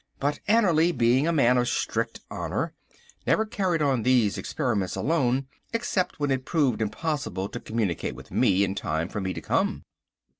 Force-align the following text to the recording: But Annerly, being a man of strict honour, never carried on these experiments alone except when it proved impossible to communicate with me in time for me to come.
But 0.19 0.39
Annerly, 0.47 0.97
being 0.97 1.27
a 1.27 1.31
man 1.31 1.59
of 1.59 1.67
strict 1.67 2.21
honour, 2.31 2.73
never 3.27 3.45
carried 3.45 3.83
on 3.83 4.01
these 4.01 4.35
experiments 4.35 4.95
alone 4.95 5.45
except 5.73 6.19
when 6.19 6.31
it 6.31 6.43
proved 6.43 6.81
impossible 6.81 7.47
to 7.49 7.59
communicate 7.59 8.15
with 8.15 8.31
me 8.31 8.63
in 8.63 8.73
time 8.73 9.09
for 9.09 9.21
me 9.21 9.31
to 9.31 9.41
come. 9.41 9.83